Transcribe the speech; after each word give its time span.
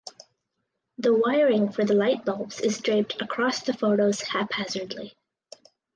The 0.97 1.13
wiring 1.13 1.71
for 1.73 1.85
the 1.85 1.93
lightbulbs 1.93 2.59
is 2.61 2.79
draped 2.81 3.21
across 3.21 3.61
the 3.61 3.73
photos 3.73 4.19
haphazardly. 4.19 5.13